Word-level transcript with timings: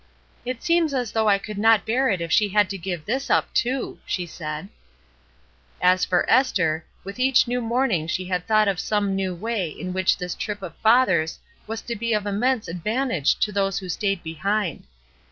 ''It 0.47 0.63
seems 0.63 0.95
as 0.95 1.11
though 1.11 1.29
I 1.29 1.37
could 1.37 1.59
not 1.59 1.85
bear 1.85 2.09
it 2.09 2.21
if 2.21 2.31
she 2.31 2.49
had 2.49 2.71
to 2.71 2.77
give 2.79 3.05
this 3.05 3.29
up, 3.29 3.53
too," 3.53 3.99
she 4.07 4.25
said. 4.25 4.67
344 5.79 5.85
ESTER 5.87 6.09
RIED'S 6.09 6.09
NAMESAKE 6.09 6.09
As 6.09 6.09
for 6.09 6.31
Esther, 6.31 6.85
with 7.03 7.19
each 7.19 7.47
new 7.47 7.61
morning 7.61 8.07
she 8.07 8.25
had 8.25 8.47
thought 8.47 8.67
of 8.67 8.79
some 8.79 9.15
new 9.15 9.35
way 9.35 9.69
in 9.69 9.93
which 9.93 10.17
this 10.17 10.33
trip 10.33 10.63
of 10.63 10.75
father's 10.77 11.37
was 11.67 11.83
to 11.83 11.95
be 11.95 12.13
of 12.13 12.25
immense 12.25 12.67
advantage 12.67 13.37
to 13.41 13.51
those 13.51 13.77
who 13.77 13.89
stayed 13.89 14.23
behind. 14.23 14.85